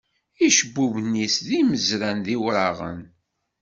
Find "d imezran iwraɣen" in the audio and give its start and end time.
1.47-2.99